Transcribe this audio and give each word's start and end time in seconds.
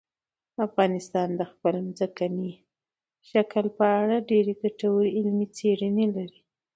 افغانستان 0.67 1.29
د 1.39 1.41
خپل 1.51 1.75
ځمکني 1.99 2.51
شکل 3.31 3.65
په 3.77 3.85
اړه 3.99 4.15
ډېرې 4.29 4.53
ګټورې 4.63 5.09
علمي 5.17 5.47
څېړنې 5.57 6.05
لري. 6.15 6.39